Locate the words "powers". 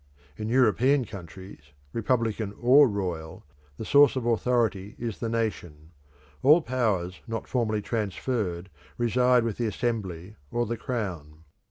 6.63-7.21